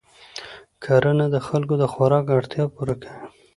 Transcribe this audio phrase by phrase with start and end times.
[0.83, 3.09] کرنه د خلکو د خوراک اړتیا پوره کوي